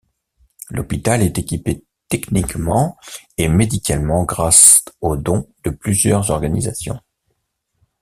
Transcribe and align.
L'hôpital 0.71 1.21
est 1.21 1.37
équipé 1.37 1.83
techniquement 2.09 2.97
et 3.37 3.47
médicalement 3.47 4.23
grâce 4.23 4.83
aux 4.99 5.15
dons 5.15 5.47
de 5.63 5.69
plusieurs 5.69 6.31
organisations. 6.31 6.99